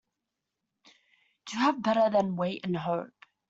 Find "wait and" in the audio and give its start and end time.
2.33-2.75